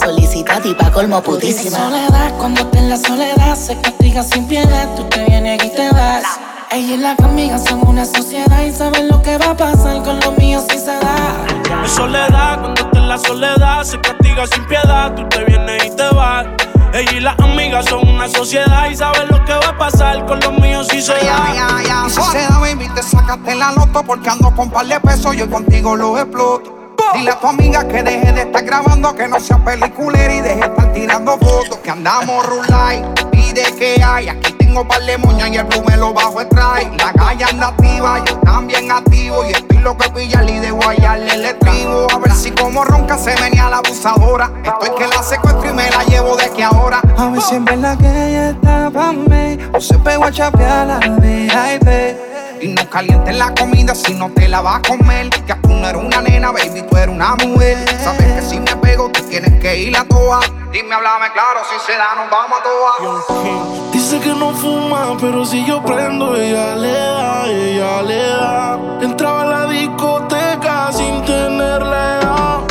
pa' 0.78 0.92
colmo 0.92 1.22
putísima. 1.22 1.78
Soledad, 1.78 2.32
cuando 2.38 2.62
estés 2.62 2.82
en 2.82 2.90
la 2.90 2.98
soledad, 2.98 3.56
se 3.56 3.80
castiga 3.82 4.24
sin 4.24 4.48
piedad. 4.48 4.88
Tú 4.96 5.04
te 5.10 5.24
vienes 5.26 5.64
y 5.64 5.70
te 5.70 5.90
vas. 5.92 6.24
Ella 6.72 6.96
y 6.96 6.98
las 6.98 7.20
amigas 7.20 7.64
son 7.66 7.88
una 7.88 8.06
sociedad 8.06 8.64
y 8.64 8.72
saben 8.72 9.08
lo 9.08 9.22
que 9.22 9.38
va 9.38 9.52
a 9.52 9.58
pasar 9.58 10.02
con 10.04 10.20
los 10.20 10.38
míos 10.38 10.64
si 10.70 10.80
se 10.80 10.86
da. 10.88 11.53
Mi 11.82 11.88
soledad, 11.88 12.60
cuando 12.60 12.82
estés 12.82 13.02
en 13.02 13.10
la 13.10 13.18
soledad, 13.18 13.84
se 13.84 14.00
castiga 14.00 14.48
sin 14.48 14.66
piedad. 14.66 15.14
Tú 15.16 15.28
te 15.30 15.44
vienes 15.46 15.86
y 15.86 15.96
te 15.96 16.10
vas. 16.10 16.46
Ella 16.94 17.12
y 17.12 17.20
las 17.22 17.40
amigas 17.40 17.86
son 17.86 18.08
una 18.08 18.28
sociedad 18.30 18.88
y 18.90 18.96
saben 18.96 19.28
lo 19.30 19.44
que 19.46 19.54
va 19.54 19.70
a 19.70 19.78
pasar 19.78 20.26
con 20.26 20.40
los 20.40 20.54
míos 20.60 20.88
si 20.90 21.02
se 21.02 21.14
da. 21.14 22.06
Y 22.06 22.10
si 22.10 22.22
se 22.22 22.42
da, 22.48 22.60
baby, 22.60 22.88
te 22.94 23.02
sacaste 23.02 23.56
la 23.56 23.72
loto 23.72 24.04
porque 24.04 24.30
ando 24.30 24.54
con 24.56 24.70
par 24.70 24.86
de 24.86 25.00
pesos, 25.00 25.36
yo 25.36 25.50
contigo 25.50 25.96
lo 25.96 26.18
exploto. 26.20 26.72
Dile 27.16 27.32
a 27.32 27.40
tu 27.40 27.48
amiga 27.48 27.88
que 27.88 28.02
deje 28.02 28.32
de 28.32 28.42
estar 28.42 28.64
grabando, 28.64 29.16
que 29.16 29.28
no 29.28 29.40
sea 29.40 29.58
peliculera 29.58 30.34
y 30.34 30.42
deje 30.42 30.56
de 30.56 30.66
estar 30.66 30.94
tirando 30.94 31.38
fotos. 31.38 31.78
Que 31.78 31.92
andamos 31.92 32.46
rulay, 32.46 33.04
pide 33.32 33.64
que 33.78 34.04
hay. 34.04 34.30
Aquí 34.30 34.53
tengo 34.74 34.88
par 34.88 35.04
de 35.04 35.18
moñas 35.20 35.50
y 35.52 35.58
el 35.58 35.66
blue 35.66 36.14
bajo 36.14 36.48
trae. 36.48 36.90
La 36.98 37.14
calle 37.14 37.44
anda 37.44 37.68
activa, 37.68 38.24
yo 38.26 38.38
también 38.40 38.92
activo. 38.92 39.46
Y 39.46 39.52
estoy 39.52 39.78
lo 39.78 39.96
que 39.96 40.10
pilla 40.10 40.44
y 40.44 40.58
de 40.58 40.72
guayarle 40.72 41.32
el 41.32 41.46
estribo. 41.46 42.08
A 42.12 42.18
ver 42.18 42.32
si 42.32 42.50
como 42.50 42.84
ronca 42.84 43.16
se 43.16 43.36
venía 43.36 43.70
la 43.70 43.78
abusadora. 43.78 44.52
Estoy 44.64 44.90
que 44.98 45.08
la 45.08 45.22
secuestro 45.22 45.70
y 45.70 45.74
me 45.74 45.92
la 45.92 46.04
llevo 46.06 46.36
de 46.36 46.50
que 46.50 46.64
ahora. 46.64 47.02
A 47.18 47.28
ver 47.30 47.42
si 47.42 47.56
en 47.56 47.66
verdad 47.66 47.96
que 48.00 48.08
ella 48.08 48.50
está 48.50 48.90
pa' 48.90 49.14
mí. 49.14 49.60
O 49.74 49.80
se 49.80 49.96
pegó 50.00 50.26
a 50.26 50.32
chapear 50.32 50.88
la 50.88 50.98
VIP. 50.98 52.33
Y 52.64 52.70
no 52.70 52.90
calientes 52.90 53.36
la 53.36 53.54
comida 53.54 53.94
si 53.94 54.14
no 54.14 54.30
te 54.30 54.48
la 54.48 54.62
vas 54.62 54.78
a 54.78 54.82
comer. 54.84 55.30
Que 55.30 55.54
tú 55.56 55.68
no 55.68 55.86
eres 55.86 56.02
una 56.02 56.22
nena, 56.22 56.50
baby, 56.50 56.82
tú 56.90 56.96
eres 56.96 57.14
una 57.14 57.36
mujer. 57.36 57.78
Sabes 58.02 58.26
que 58.36 58.42
si 58.42 58.58
me 58.58 58.74
pego, 58.78 59.10
tú 59.10 59.22
tienes 59.24 59.60
que 59.60 59.80
ir 59.80 59.98
a 59.98 60.06
toa. 60.06 60.40
Dime, 60.72 60.96
háblame 60.96 61.30
claro, 61.34 61.60
si 61.70 61.78
se 61.86 61.98
da, 61.98 62.16
nos 62.16 62.30
vamos 62.32 62.58
a 62.58 62.64
toa. 62.64 63.92
Dice 63.92 64.18
que 64.22 64.30
no 64.30 64.54
fuma, 64.54 65.18
pero 65.20 65.44
si 65.46 65.66
yo 65.66 65.84
prendo, 65.84 66.38
ella 66.38 66.74
le 66.78 66.94
da, 66.94 67.48
ella 67.48 68.02
le 68.02 68.28
da. 68.28 68.80
Entraba 69.02 69.42
a 69.42 69.46
la 69.46 69.66
discoteca 69.66 70.90
sin 70.94 71.22
tenerle 71.26 71.98
edad. 71.98 72.62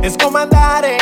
Es 0.00 0.16
como 0.16 0.38
andar 0.38 0.84
en 0.84 0.97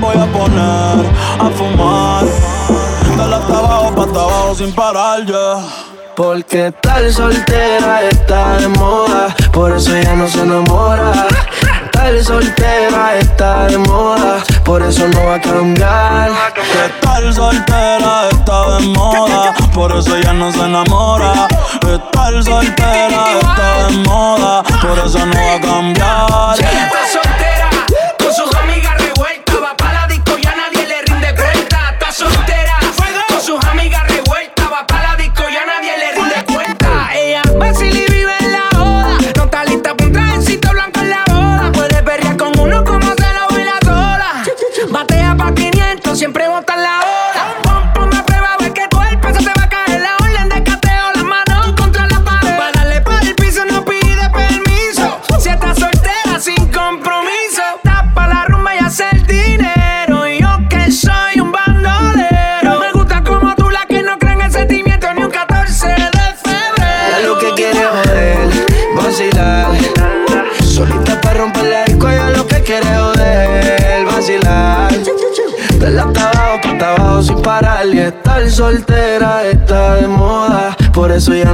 voy 0.00 0.16
a 0.16 0.26
poner 0.26 1.06
a 1.38 1.50
fumar. 1.56 2.24
Dale 3.16 3.34
hasta 3.36 3.58
abajo, 3.58 3.94
pa' 3.94 4.04
hasta 4.04 4.20
abajo 4.20 4.54
sin 4.54 4.72
parar, 4.72 5.26
ya. 5.26 5.58
Porque 6.16 6.68
estar 6.68 7.12
soltera 7.12 8.02
está 8.10 8.56
de 8.56 8.68
moda, 8.68 9.34
por 9.52 9.72
eso 9.72 9.94
ella 9.94 10.14
no 10.14 10.28
se 10.28 10.40
enamora. 10.40 11.12
Estar 11.84 12.24
soltera 12.24 13.16
está 13.18 13.66
de 13.66 13.78
moda, 13.78 14.42
por 14.64 14.82
eso 14.82 15.06
no 15.08 15.24
va 15.24 15.34
a 15.36 15.40
cambiar. 15.40 16.30
Que 16.54 16.86
estar 16.86 17.32
soltera 17.32 18.28
está 18.30 18.78
de 18.78 18.86
moda, 18.88 19.54
por 19.72 19.92
eso 19.92 20.16
ella 20.16 20.32
no 20.32 20.50
se 20.52 20.60
enamora. 20.60 21.48
Estar 21.82 22.42
soltera 22.42 23.40
está 23.40 23.86
de 23.88 23.96
moda, 23.98 24.62
por 24.82 24.98
eso 24.98 25.26
no 25.26 25.34
va 25.34 25.54
a 25.54 25.60
cambiar. 25.60 25.99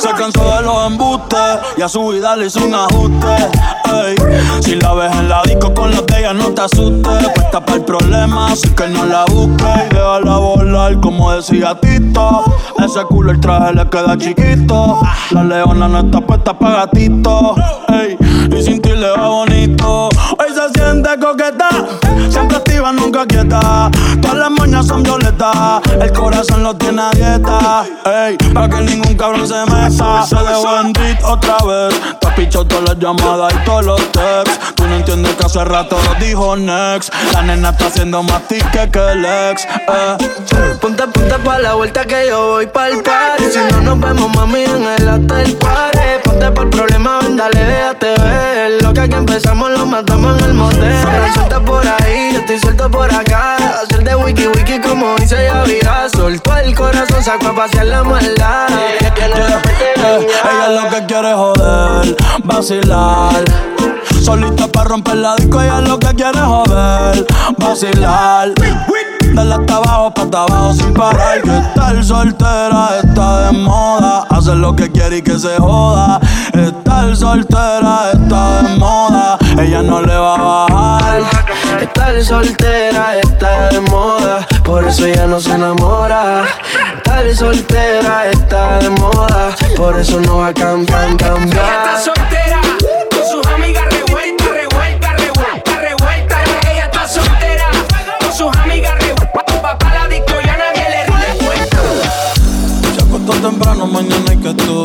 Se 0.00 0.08
cansó 0.12 0.56
de 0.56 0.62
los 0.62 0.86
embustes 0.86 1.58
y 1.76 1.82
a 1.82 1.88
su 1.88 2.08
vida 2.08 2.34
le 2.34 2.46
hizo 2.46 2.64
un 2.64 2.74
ajuste. 2.74 3.50
Si 4.62 4.76
la 4.76 4.94
ves 4.94 5.14
en 5.14 5.28
la 5.28 5.42
disco 5.42 5.74
con 5.74 5.90
los 5.90 6.06
de 6.06 6.20
ella, 6.20 6.32
no 6.32 6.52
te 6.52 6.62
asustes. 6.62 7.28
Puesta 7.34 7.60
para 7.60 7.76
el 7.76 7.84
problema, 7.84 8.46
así 8.46 8.70
que 8.70 8.88
no 8.88 9.04
la 9.04 9.26
busques. 9.26 9.66
Y 9.90 9.94
déjala 9.94 10.38
volar, 10.38 10.98
como 11.00 11.32
decía 11.32 11.78
Tito. 11.78 12.44
Ese 12.78 13.02
culo 13.04 13.32
el 13.32 13.40
traje 13.40 13.74
le 13.74 13.86
queda 13.90 14.16
chiquito. 14.16 15.02
La 15.32 15.44
leona 15.44 15.86
no 15.86 15.98
está 15.98 16.22
puesta 16.22 16.58
para 16.58 16.86
gatito. 16.86 17.54
Ey, 17.88 18.16
y 18.56 18.62
sin 18.62 18.80
ti 18.80 18.92
le 18.92 19.10
va 19.10 19.28
bonito. 19.28 20.08
Hoy 20.38 20.48
se 20.54 20.80
siente 20.80 21.10
coqueta, 21.20 21.68
activa, 22.80 22.92
nunca 22.92 23.26
quieta. 23.26 23.90
Todas 24.20 24.36
las 24.36 24.50
moñas 24.50 24.86
son 24.86 25.02
violetas. 25.02 25.80
El 26.00 26.12
corazón 26.12 26.62
lo 26.62 26.74
tiene 26.76 27.02
a 27.02 27.10
dieta. 27.10 27.84
Ey, 28.04 28.36
para 28.52 28.68
que 28.68 28.80
ningún 28.82 29.16
cabrón 29.16 29.46
se 29.46 29.60
meta. 29.66 30.26
Se 30.26 30.36
dejó 30.36 30.80
en 30.80 30.92
otra 31.24 31.56
vez. 31.66 32.00
Te 32.20 32.28
has 32.28 32.34
pichado 32.34 32.66
todas 32.66 32.84
las 32.84 32.98
llamadas 32.98 33.52
y 33.54 33.64
todos 33.64 33.84
los 33.84 34.12
texts. 34.12 34.74
Tú 34.74 34.86
no 34.86 34.96
entiendes 34.96 35.34
que 35.36 35.46
hace 35.46 35.64
rato 35.64 35.98
lo 36.04 36.24
dijo 36.24 36.56
Next. 36.56 37.12
La 37.32 37.42
nena 37.42 37.70
está 37.70 37.86
haciendo 37.86 38.22
más 38.22 38.42
tique 38.48 38.90
que 38.90 39.12
el 39.12 39.24
ex. 39.24 39.64
Eh. 39.64 40.16
Ponte, 40.80 41.06
ponte 41.08 41.38
pa' 41.44 41.58
la 41.58 41.74
vuelta 41.74 42.04
que 42.04 42.28
yo 42.28 42.52
voy 42.52 42.66
pa'l 42.66 43.02
party. 43.02 43.44
Si 43.52 43.58
no 43.72 43.80
nos 43.80 44.00
vemos, 44.00 44.34
mami, 44.34 44.62
en 44.62 44.84
el 44.84 45.08
hotel 45.08 45.56
party. 45.56 45.99
Ponte 46.18 46.50
por 46.50 46.70
problema, 46.70 47.20
ven, 47.20 47.36
dale, 47.36 47.64
déjate 47.64 48.14
ver. 48.22 48.82
Lo 48.82 48.92
que 48.92 49.00
aquí 49.00 49.14
empezamos 49.14 49.70
lo 49.70 49.86
matamos 49.86 50.38
en 50.38 50.44
el 50.44 50.54
motel. 50.54 50.94
Suelta 51.34 51.60
por 51.60 51.86
ahí, 51.86 52.30
yo 52.32 52.40
estoy 52.40 52.58
suelto 52.58 52.90
por 52.90 53.12
acá. 53.12 53.56
Hacer 53.82 54.04
de 54.04 54.14
wiki 54.16 54.48
wiki 54.48 54.80
como 54.80 55.16
dice 55.16 55.44
Yavira. 55.44 56.08
Soltó 56.08 56.56
el 56.56 56.74
corazón, 56.74 57.22
sacó 57.22 57.48
a 57.48 57.54
pasear 57.54 57.86
la 57.86 58.02
maldad. 58.02 58.68
Ella 59.00 59.14
es 60.66 60.82
lo 60.82 60.90
que 60.90 61.06
quiere 61.06 61.34
joder, 61.34 62.16
vacilar. 62.44 63.44
Solita 64.20 64.68
para 64.68 64.88
romper 64.88 65.16
la 65.16 65.36
disco, 65.36 65.60
ella 65.60 65.78
es 65.80 65.88
lo 65.88 65.98
que 65.98 66.14
quiere 66.14 66.40
joder, 66.40 67.26
vacilar. 67.58 68.52
Dale 69.34 69.54
hasta 69.54 69.76
abajo, 69.76 70.12
pa' 70.14 70.22
abajo 70.22 70.72
sin 70.74 70.92
parar. 70.94 71.42
Que 71.42 71.58
estar 71.58 72.04
soltera 72.04 72.88
está 73.02 73.46
de 73.46 73.58
moda. 73.58 74.26
Hacer 74.30 74.56
lo 74.56 74.74
que 74.74 74.90
quiere 74.90 75.18
y 75.18 75.22
que 75.22 75.38
se 75.38 75.56
joda. 75.58 76.20
Estar 76.52 77.16
soltera 77.16 78.10
está 78.12 78.62
de 78.62 78.76
moda. 78.76 79.38
Ella 79.58 79.82
no 79.82 80.02
le 80.02 80.16
va 80.16 80.34
a 80.34 80.38
bajar. 80.38 81.22
Estar 81.80 82.22
soltera 82.22 83.18
está 83.18 83.68
de 83.68 83.80
moda. 83.80 84.46
Por 84.64 84.86
eso 84.86 85.06
ella 85.06 85.26
no 85.26 85.40
se 85.40 85.52
enamora. 85.52 86.44
Estar 86.96 87.34
soltera 87.34 88.26
está 88.30 88.78
de 88.78 88.90
moda. 88.90 89.50
Por 89.76 89.98
eso 89.98 90.20
no 90.20 90.38
va 90.38 90.48
a 90.48 90.54
cambiar, 90.54 91.16
cambiar. 91.16 91.98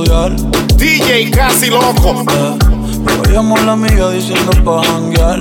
Estudiar. 0.03 0.35
DJ 0.77 1.31
casi 1.31 1.69
loco. 1.69 2.23
Eh, 3.29 3.37
a 3.37 3.41
la 3.41 3.71
amiga 3.73 4.09
diciendo 4.11 4.51
pa' 4.63 4.81
janguear. 4.83 5.39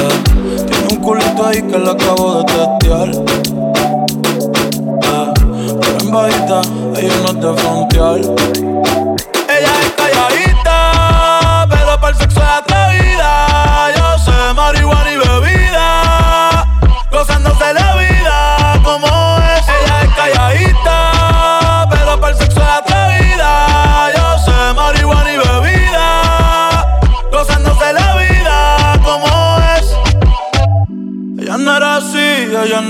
Eh, 0.00 0.16
tiene 0.68 0.86
un 0.90 0.96
culito 0.96 1.46
ahí 1.46 1.62
que 1.62 1.78
le 1.78 1.90
acabo 1.90 2.38
de 2.38 2.44
testear. 2.44 3.10
Eh, 5.02 5.32
pero 5.80 5.98
en 6.00 6.10
bajita, 6.10 6.62
ella 6.96 7.14
no 7.24 7.32
de 7.34 7.60
frontear. 7.60 8.99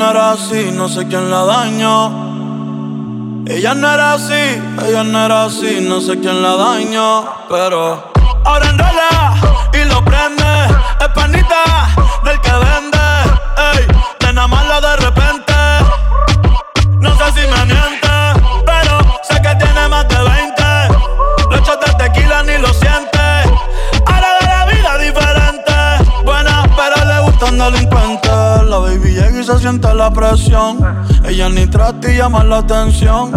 No 0.01 0.11
era 0.13 0.33
así, 0.33 0.71
no 0.73 0.89
sé 0.89 1.07
quién 1.09 1.31
la 1.31 1.45
dañó. 1.45 3.45
Ella 3.47 3.75
no 3.75 3.93
era 3.93 4.15
así, 4.15 4.63
ella 4.87 5.05
no 5.05 5.27
era 5.27 5.45
así, 5.45 5.85
no 5.87 6.01
sé 6.01 6.19
quién 6.19 6.43
la 6.43 6.57
dañó, 6.57 7.29
pero 7.51 8.11
ahora 8.47 8.71
enrola 8.71 9.35
y 9.75 9.85
lo 9.91 10.03
prende, 10.03 10.43
es 11.01 11.09
ella 31.91 31.99
ni 31.99 31.99
trata 31.99 32.13
y 32.13 32.17
llama 32.17 32.45
la 32.45 32.59
atención. 32.59 33.33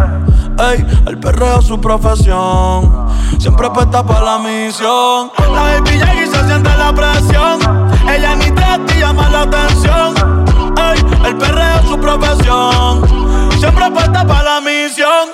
Ey, 0.59 0.85
el 1.07 1.19
perreo 1.19 1.59
es 1.59 1.65
su 1.65 1.81
profesión. 1.81 3.09
Siempre 3.39 3.69
puesta 3.71 4.03
para 4.03 4.21
la 4.21 4.39
misión. 4.39 5.31
La 5.39 5.61
baby 5.61 5.91
llega 5.91 6.13
y 6.13 6.27
se 6.27 6.45
siente 6.45 6.69
la 6.77 6.93
presión. 6.93 7.59
Ella 8.07 8.35
ni 8.35 8.51
trata 8.51 8.93
y 8.93 8.99
llama 8.99 9.29
la 9.29 9.41
atención. 9.41 10.45
Ey, 10.77 11.03
el 11.25 11.37
perreo 11.37 11.79
es 11.79 11.89
su 11.89 11.99
profesión. 11.99 13.51
Siempre 13.59 13.89
puesta 13.91 14.25
para 14.25 14.43
la 14.43 14.61
misión. 14.61 15.29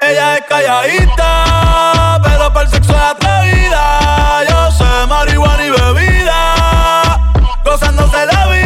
Ella 0.00 0.36
es 0.36 0.44
calladita, 0.46 2.20
pero 2.22 2.52
para 2.52 2.66
el 2.66 2.68
sexo 2.68 2.92
es 2.92 2.98
atrevida. 2.98 4.44
Yo 4.48 4.70
sé 4.72 5.06
marihuana 5.08 5.64
y 5.64 5.70
bebida, 5.70 7.20
gozándose 7.64 8.26
la 8.26 8.46
vida 8.46 8.57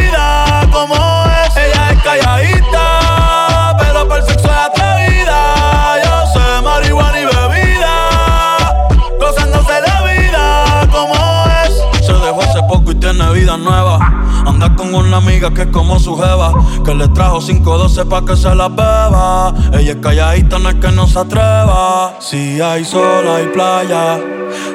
Con 14.93 15.07
una 15.07 15.17
amiga 15.17 15.51
que 15.51 15.63
es 15.63 15.67
como 15.69 15.97
su 15.97 16.15
jeva, 16.15 16.53
que 16.85 16.93
le 16.93 17.07
trajo 17.07 17.39
512 17.39 18.05
pa' 18.05 18.23
que 18.23 18.35
se 18.35 18.53
la 18.53 18.69
beba. 18.69 19.51
Ella 19.73 19.93
es 19.93 19.97
calladita, 19.97 20.59
no 20.59 20.69
es 20.69 20.75
que 20.75 20.91
no 20.91 21.07
se 21.07 21.17
atreva. 21.17 22.13
Si 22.19 22.61
hay 22.61 22.85
sol, 22.85 23.27
hay 23.27 23.47
playa. 23.47 24.19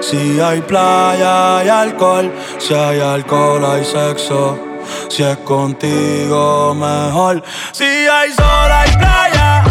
Si 0.01 0.41
hay 0.41 0.61
playa, 0.63 1.59
hay 1.59 1.69
alcohol. 1.69 2.33
Si 2.59 2.75
hay 2.75 2.99
alcohol, 2.99 3.65
hay 3.65 3.85
sexo. 3.85 4.59
Si 5.09 5.23
es 5.23 5.37
contigo, 5.39 6.75
mejor. 6.75 7.45
Si 7.71 7.85
hay 7.85 8.33
sol, 8.33 8.73
hay 8.73 8.91
playa. 8.97 9.68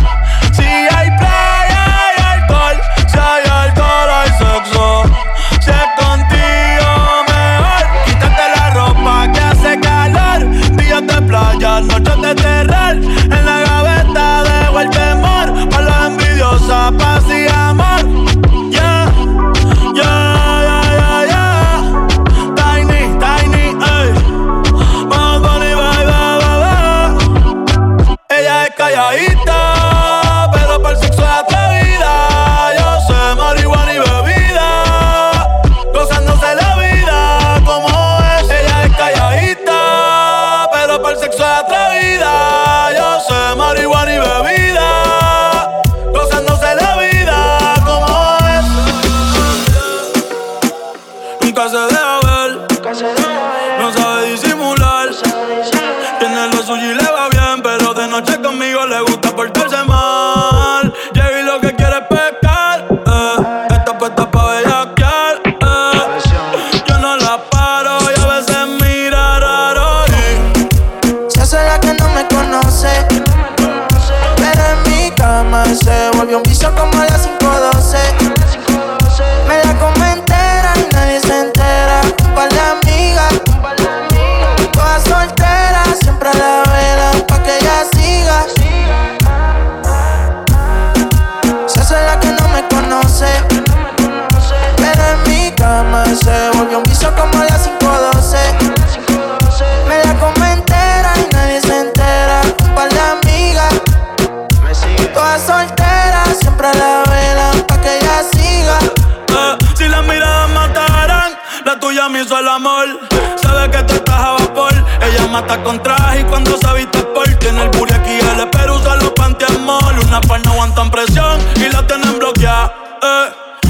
Mata 115.41 115.63
con 115.63 115.82
traje 115.84 116.21
y 116.21 116.23
cuando 116.23 116.58
se 116.58 116.73
viste 116.73 117.04
por. 117.13 117.28
Tiene 117.36 117.63
el 117.63 117.69
booty 117.69 117.93
aquí, 117.93 118.17
el 118.19 118.39
espero 118.39 118.76
usa 118.76 118.95
los 118.95 119.12
pantiamol. 119.12 120.00
Una 120.06 120.19
par 120.21 120.43
no 120.43 120.54
aguantan 120.54 120.89
presión 120.89 121.39
y 121.56 121.69
la 121.69 121.86
tienen 121.86 122.17
bloqueada. 122.17 122.73
Eh. 123.04 123.28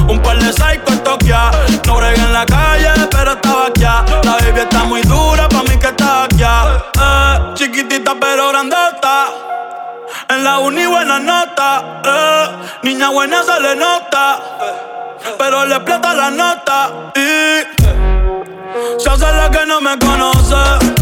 Un 0.08 0.19
par 0.21 0.38
de 0.38 0.53
psycho 0.53 0.93
en 0.93 1.03
Tokia. 1.03 1.51
No 1.86 1.95
bregué 1.97 2.21
en 2.21 2.34
la 2.34 2.45
calle, 2.45 2.89
pero 3.12 3.32
estaba 3.34 3.65
aquí. 3.67 3.82
La 3.82 4.34
baby 4.39 4.62
está 4.62 4.84
muy 4.86 5.01
dura, 5.01 5.49
pa' 5.49 5.63
mí 5.63 5.77
que 5.77 5.88
está 5.88 6.23
aquí. 6.23 6.43
Eh. 6.43 7.53
Chiquitita 7.56 8.15
pero 8.19 8.49
grandota. 8.49 9.27
En 10.30 10.43
la 10.43 10.60
uni 10.60 10.86
buena 10.86 11.19
nota. 11.19 12.01
Eh. 12.06 12.47
Niña 12.84 13.10
buena 13.10 13.43
se 13.43 13.60
le 13.60 13.75
nota. 13.75 14.39
Pero 15.38 15.65
le 15.65 15.75
explota 15.75 16.13
la 16.13 16.32
nota. 16.32 16.89
Y 17.15 17.63
se 18.99 19.10
hace 19.10 19.34
la 19.34 19.51
que 19.51 19.65
no 19.65 19.82
me 19.82 19.97
conoce. 19.99 20.96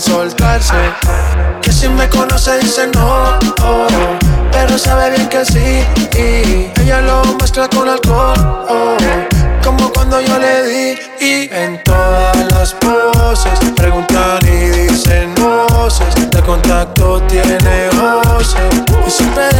Soltarse. 0.00 0.74
Que 1.62 1.72
si 1.72 1.88
me 1.88 2.08
conoce 2.08 2.58
dice 2.58 2.86
no, 2.94 3.38
pero 4.50 4.78
sabe 4.78 5.10
bien 5.10 5.28
que 5.28 5.44
sí. 5.44 5.84
Y 6.18 6.70
ella 6.82 7.00
lo 7.00 7.24
mezcla 7.40 7.68
con 7.68 7.88
alcohol, 7.88 8.34
oh, 8.68 8.96
como 9.62 9.92
cuando 9.92 10.20
yo 10.20 10.38
le 10.38 10.62
di. 10.64 10.98
Y 11.20 11.48
en 11.52 11.82
todas 11.84 12.36
las 12.52 12.74
poses 12.74 13.58
preguntan 13.76 14.38
y 14.46 14.88
dicen 14.88 15.34
voces. 15.36 16.14
De 16.30 16.42
contacto 16.42 17.22
tiene 17.22 17.88
voces. 17.90 18.82
Y 19.06 19.10
siempre 19.10 19.53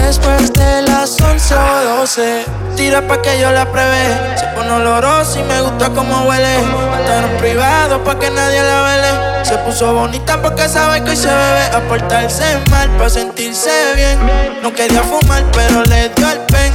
o 2.18 2.20
12. 2.20 2.44
Tira 2.76 3.06
pa' 3.06 3.20
que 3.22 3.40
yo 3.40 3.50
la 3.50 3.70
pruebe. 3.70 4.36
Se 4.38 4.46
pone 4.54 4.70
olorosa 4.70 5.40
y 5.40 5.42
me 5.44 5.60
gusta 5.60 5.90
como 5.90 6.22
huele. 6.28 6.58
Estar 7.00 7.24
en 7.24 7.36
privado 7.38 8.02
pa' 8.04 8.18
que 8.18 8.30
nadie 8.30 8.62
la 8.62 8.82
vele. 8.82 9.44
Se 9.44 9.56
puso 9.58 9.92
bonita 9.94 10.40
porque 10.40 10.68
sabe 10.68 11.02
que 11.02 11.10
hoy 11.10 11.16
se 11.16 11.28
bebe. 11.28 11.64
A 11.74 11.80
portarse 11.88 12.44
mal 12.70 12.88
pa' 12.98 13.08
sentirse 13.08 13.70
bien. 13.96 14.18
No 14.62 14.72
quería 14.72 15.02
fumar, 15.02 15.44
pero 15.52 15.82
le 15.84 16.08
dio 16.10 16.30
el 16.30 16.38
pen. 16.40 16.72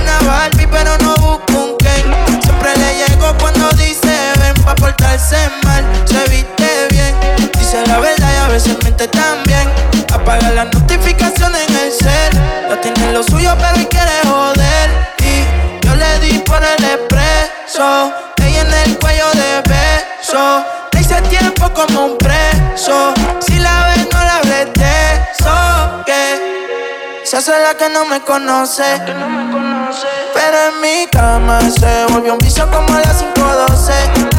Una 0.00 0.18
Barbie, 0.26 0.66
pero 0.66 0.96
no 0.98 1.14
busco 1.16 1.52
un 1.52 1.76
Ken. 1.78 2.42
Siempre 2.42 2.76
le 2.76 2.94
llego 2.94 3.34
cuando 3.38 3.68
dice 3.72 4.14
ven 4.40 4.54
pa' 4.64 4.74
portarse 4.74 5.50
mal. 5.64 5.84
Se 6.04 6.22
viste 6.30 6.88
bien. 6.90 7.14
Dice 7.58 7.86
la 7.86 7.98
verdad 7.98 8.28
y 8.32 8.44
a 8.44 8.48
veces 8.48 8.76
miente 8.82 9.06
también. 9.08 9.68
Apaga 10.12 10.50
las 10.50 10.66
notificaciones 10.74 11.68
en 11.68 11.76
el 11.76 11.92
cel. 11.92 12.49
No 12.70 12.78
tiene 12.78 13.12
lo 13.12 13.20
suyo, 13.24 13.52
pero 13.58 13.74
hoy 13.74 13.86
quiere 13.86 14.12
joder. 14.28 14.90
Y 15.18 15.84
yo 15.84 15.92
le 15.96 16.20
di 16.20 16.38
por 16.38 16.62
el 16.62 16.84
expreso. 16.84 18.12
Ella 18.36 18.60
en 18.60 18.72
el 18.72 18.98
cuello 19.00 19.28
de 19.32 19.60
beso. 19.68 20.64
Le 20.92 21.00
hice 21.00 21.20
tiempo 21.22 21.68
como 21.74 22.04
un 22.06 22.16
preso. 22.16 23.12
Si 23.40 23.58
la 23.58 23.86
ves, 23.88 24.06
no 24.12 24.20
la 24.20 24.36
hables 24.36 24.72
de 24.74 25.14
eso. 25.32 26.04
Que 26.06 27.24
se 27.24 27.38
hace 27.38 27.50
la 27.50 27.74
que 27.74 27.88
no 27.88 28.04
me 28.04 28.20
conoce. 28.20 29.00
Pero 30.32 30.56
en 30.68 30.80
mi 30.80 31.08
cama 31.10 31.60
se 31.62 32.06
volvió 32.12 32.34
un 32.34 32.38
vicio 32.38 32.70
como 32.70 32.94
a 32.94 33.00
las 33.00 33.16
512. 33.34 34.29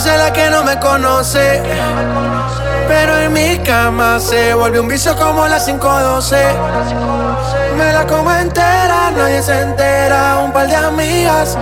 Hace 0.00 0.16
la 0.16 0.32
que 0.32 0.48
no 0.48 0.64
me 0.64 0.78
conoce. 0.80 1.62
Pero 2.88 3.18
en 3.18 3.32
mi 3.34 3.58
cama 3.58 4.18
se 4.18 4.54
volvió 4.54 4.80
un 4.80 4.88
vicio 4.88 5.14
como 5.14 5.46
las 5.46 5.66
512. 5.66 6.36
Me 7.76 7.92
la 7.92 8.06
como 8.06 8.32
entera, 8.32 9.10
nadie 9.14 9.42
se 9.42 9.60
entera. 9.60 10.38
Un 10.42 10.52
par 10.52 10.68
de 10.68 10.76
amigas, 10.76 11.58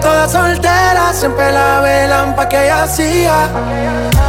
todas 0.00 0.32
solteras, 0.32 1.16
siempre 1.16 1.52
la 1.52 1.80
velan 1.80 2.34
pa' 2.34 2.48
que 2.48 2.64
ella 2.64 2.88
siga. 2.88 3.48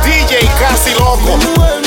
DJ 0.03 0.47
casi 0.59 0.91
loco. 0.93 1.80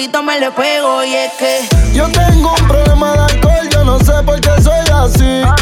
Facilito 0.00 0.22
me 0.22 0.40
le 0.40 0.50
pego. 0.52 1.04
Y 1.04 1.14
es 1.14 1.32
que 1.34 1.68
Yo 1.92 2.08
tengo 2.08 2.54
un 2.58 2.68
problema 2.68 3.12
de 3.12 3.18
alcohol, 3.18 3.68
yo 3.70 3.84
no 3.84 3.98
sé 3.98 4.12
por 4.24 4.40
qué 4.40 4.50
soy 4.62 4.84
así. 4.92 5.59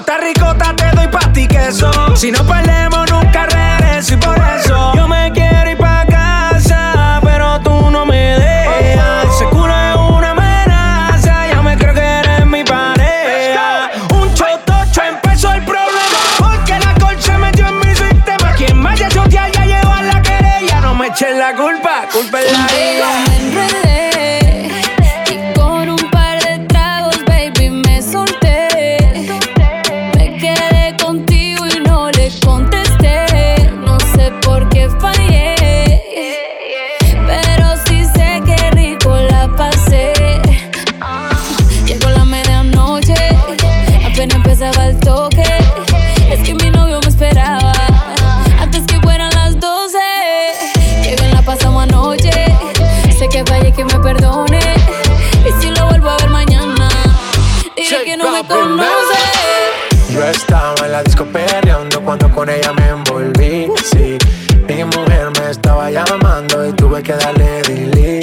Corta 0.00 0.16
ricota, 0.16 0.74
te 0.74 0.90
doy 0.96 1.08
pa' 1.08 1.30
ti 1.30 1.46
queso. 1.46 1.90
Si 2.16 2.30
no 2.30 2.42
perdemos, 2.46 3.09
que 67.02 67.12
darle 67.14 67.62
delete. 67.62 68.20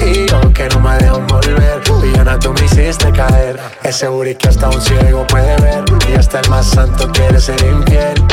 Y 0.00 0.26
yo 0.26 0.52
que 0.52 0.68
no 0.68 0.80
me 0.80 0.96
dejo 0.98 1.20
volver, 1.28 1.80
villana 2.02 2.38
tú 2.38 2.52
me 2.52 2.64
hiciste 2.64 3.12
caer. 3.12 3.58
Es 3.82 3.96
seguro 3.96 4.30
que 4.38 4.48
hasta 4.48 4.68
un 4.68 4.80
ciego 4.80 5.26
puede 5.26 5.56
ver. 5.60 5.84
Y 6.08 6.14
hasta 6.14 6.40
el 6.40 6.48
más 6.48 6.66
santo 6.66 7.10
quiere 7.12 7.40
ser 7.40 7.60
infiel. 7.62 8.24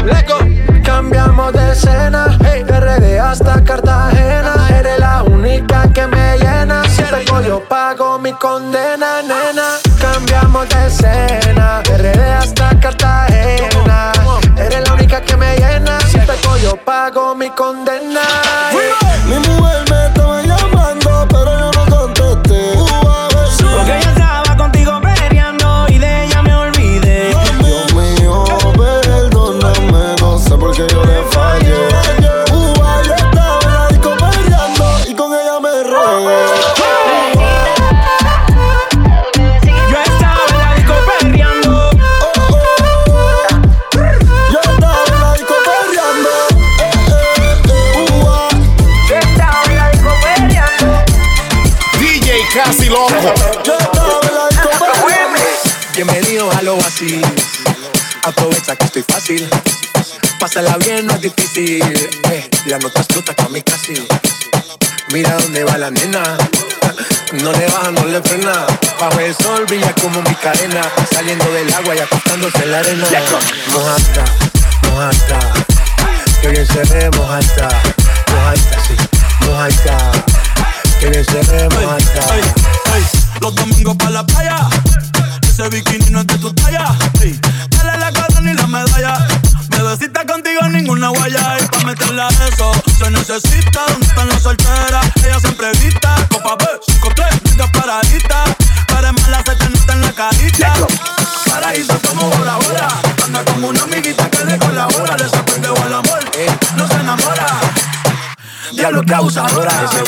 Cambiamos 0.84 1.54
de 1.54 1.72
escena, 1.72 2.38
hey, 2.46 2.64
de 2.64 2.80
RD 2.80 3.20
hasta 3.20 3.64
Cartagena. 3.64 4.68
Eres 4.70 5.00
la 5.00 5.24
única 5.24 5.92
que 5.94 6.08
me 6.08 6.38
llena. 6.38 6.84
Si 6.90 7.04
peco 7.04 7.42
yo 7.42 7.60
pago 7.68 8.18
mi 8.20 8.32
condena, 8.34 9.22
nena. 9.22 9.78
Cambiamos 10.00 10.70
de 10.70 10.88
escena, 10.88 11.82
de 11.84 11.98
RD 11.98 12.20
hasta 12.32 12.80
Cartagena. 12.80 14.12
Eres 14.58 14.88
la 14.88 14.94
única 14.94 15.22
que 15.22 15.36
me 15.36 15.56
llena. 15.58 16.00
Si 16.02 16.20
peco 16.20 16.58
yo 16.58 16.76
pago 16.78 17.36
mi 17.36 17.50
condena. 17.50 18.22
Saliendo 71.12 71.52
del 71.54 71.74
agua 71.74 71.96
y 71.96 72.00
acostándose 72.00 72.64
en 72.64 72.72
la 72.72 72.78
arena. 72.78 73.08
Mojata, 73.72 74.26
mojata. 74.92 75.40
Que 76.40 76.50
bien 76.50 76.68
se 76.68 76.84
ve, 76.84 77.10
mojata. 77.18 77.68
Mojata, 78.32 78.80
sí, 78.88 78.96
mojata. 79.40 79.98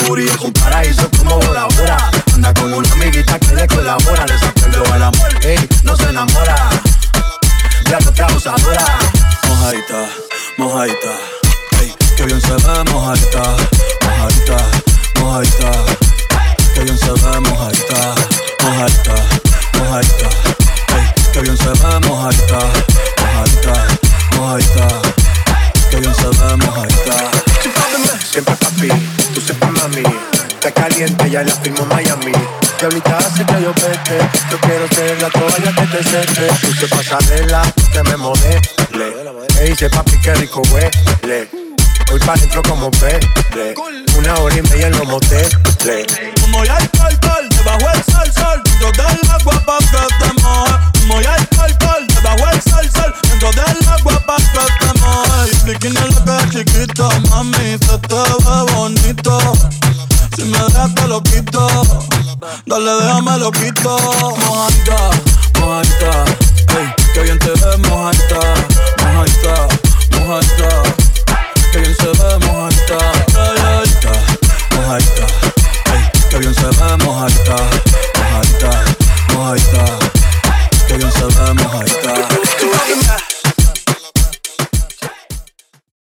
Booty 0.08 0.26
es 0.26 0.40
un 0.40 0.52
paraíso 0.52 1.08
como 1.18 1.38
Bora 1.38 1.66
Bora. 1.76 2.10
Anda 2.34 2.54
con 2.54 2.72
una 2.72 2.90
amiguita 2.92 3.38
que 3.38 3.54
le 3.54 3.66
colabora. 3.68 4.26
Le 4.26 4.38
sorprendió 4.38 4.82
el 4.94 5.02
amor. 5.02 5.30
Ey, 5.42 5.68
no 5.82 5.96
se 5.96 6.04
enamora. 6.04 6.70
Diablo 7.84 8.12
que 8.12 8.22
abusadora. 8.22 8.86
Mojadita, 9.46 10.08
mojadita. 10.56 11.12
Ey, 11.80 11.94
que 12.16 12.24
bien 12.24 12.40
se 12.40 12.52
ve 12.52 12.84
mojadita. 12.90 13.42
Mojadita, 14.04 14.56
mojadita. 15.20 15.70
Que 16.74 16.80
bien 16.84 16.98
se 16.98 17.10
ve 17.10 17.40
mojadita. 17.40 18.14
Mojadita, 18.62 19.14
mojadita. 19.78 20.28
Ey, 20.96 21.32
que 21.32 21.40
bien 21.40 21.56
se 21.56 21.68
ve 21.68 22.00
mojadita. 22.08 22.58
Mojadita, 23.20 23.86
mojadita. 24.36 24.88
Que 25.90 25.96
bien 26.00 26.14
se 26.14 26.26
ve 26.26 26.56
mojadita. 26.56 27.30
Siempre 28.32 28.54
papi. 28.56 29.17
Está 30.68 30.82
caliente, 30.82 31.30
ya 31.30 31.42
la 31.42 31.54
firmo 31.54 31.78
en 31.80 31.88
Miami. 31.88 32.32
Diablita 32.78 33.16
hace 33.16 33.42
que 33.42 33.62
yo 33.62 33.72
pete. 33.72 34.18
Yo 34.50 34.60
quiero 34.60 34.86
ser 34.88 35.22
la 35.22 35.30
toalla 35.30 35.72
que 35.74 35.86
te 35.86 36.04
seque. 36.04 36.46
Puse 36.60 36.88
pasarela, 36.88 37.62
que 37.90 38.02
me 38.02 38.16
modele. 38.18 38.60
E 39.60 39.70
dice 39.70 39.88
papi, 39.88 40.18
qué 40.20 40.34
rico 40.34 40.60
huele. 40.70 41.48
Voy 42.10 42.20
pa' 42.20 42.34
dentro 42.34 42.62
como 42.64 42.90
verde. 43.00 43.74
Una 44.18 44.34
hora 44.34 44.58
y 44.58 44.62
media 44.62 44.88
en 44.88 44.98
los 44.98 45.08
moteles. 45.08 45.56
Como 46.42 46.62
ya 46.64 46.76
el 46.76 46.90
alcohol, 47.00 47.48
debajo 47.48 47.90
el 47.94 48.12
sol, 48.12 48.32
sol 48.34 48.62
Dentro 48.64 49.04
del 49.04 49.30
agua 49.30 49.62
pa' 49.64 49.78
que 49.78 50.24
te 50.24 50.42
moje 50.42 50.72
Como 51.00 51.20
ya 51.22 51.36
el 51.36 51.60
alcohol, 51.60 52.06
debajo 52.06 52.50
el 52.52 52.62
sol, 52.62 52.90
sol 52.90 53.14
Dentro 53.22 53.50
del 53.52 53.88
agua 53.88 54.20
pa' 54.26 54.36
que 54.36 54.86
te 54.86 55.00
moje 55.00 55.50
Y 55.50 55.70
bikini 55.70 55.94
le 55.94 56.14
queda 56.14 56.50
chiquito, 56.50 57.10
mami 57.30 57.78
Se 57.78 57.98
te 57.98 58.14
ve 58.14 58.72
bonito 58.74 59.52
si 60.38 60.44
me 60.44 60.56
dejas 60.56 60.94
te 60.94 61.08
lo 61.08 61.20
quito, 61.20 61.66
dale 62.64 62.92
déjame 63.02 63.38
lo 63.38 63.50
quito. 63.50 63.98
Mojaita, 64.46 65.10
mojaita, 65.58 66.24
ey, 66.78 66.94
que 67.12 67.20
bien 67.22 67.38
te 67.40 67.50
ves 67.50 67.78
mojaita, 67.88 68.38
mojaita, 69.02 69.68
mojaita, 70.12 70.82
que 71.72 71.78
bien 71.80 71.96
se 71.96 72.06
ve 72.06 72.46
mojaita, 72.46 72.98
mojaita, 73.34 74.12
mojaita, 74.76 75.26
ey, 75.96 76.30
que 76.30 76.38
bien 76.38 76.54
se 76.54 76.66
ve 76.66 76.96
mojaita, 77.04 77.56
mojaita, 78.14 78.70
mojaita, 79.34 79.84
que 80.86 80.98
bien 80.98 81.12
se 81.12 81.24
ve 81.24 81.54
mojaita. 81.54 82.27